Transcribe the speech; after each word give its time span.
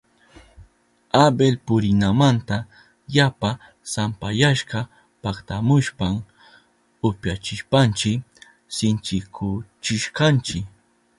Abel 1.25 1.55
purinamanta 1.65 2.57
yapa 3.15 3.49
sampayashka 3.93 4.79
paktamushpan 5.23 6.13
upyachishpanchi 7.07 8.11
sinchikuchishkanchi. 8.75 10.57